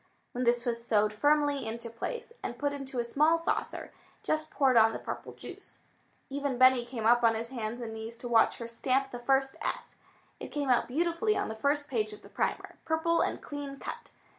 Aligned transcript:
When 0.31 0.45
this 0.45 0.65
was 0.65 0.83
sewed 0.83 1.13
firmly 1.13 1.67
into 1.67 1.91
place, 1.91 2.33
and 2.41 2.57
put 2.57 2.73
into 2.73 2.97
a 2.97 3.03
small 3.03 3.37
saucer, 3.37 3.91
Jess 4.23 4.45
poured 4.49 4.75
on 4.75 4.93
the 4.93 4.97
purple 4.97 5.31
juice. 5.33 5.79
Even 6.27 6.57
Benny 6.57 6.85
came 6.87 7.05
up 7.05 7.23
on 7.23 7.35
his 7.35 7.51
hands 7.51 7.81
and 7.81 7.93
knees 7.93 8.17
to 8.17 8.27
watch 8.27 8.57
her 8.57 8.67
stamp 8.67 9.11
the 9.11 9.19
first 9.19 9.57
s. 9.61 9.93
It 10.39 10.47
came 10.47 10.71
out 10.71 10.87
beautifully 10.87 11.37
on 11.37 11.49
the 11.49 11.53
first 11.53 11.87
page 11.87 12.13
of 12.13 12.23
the 12.23 12.29
primer, 12.29 12.77
purple 12.83 13.21
and 13.21 13.43
clean 13.43 13.77
cut. 13.77 14.09